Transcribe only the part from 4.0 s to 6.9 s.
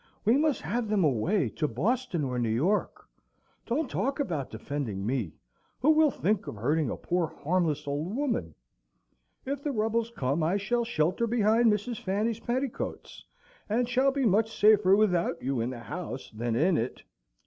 about defending me! Who will think of hurting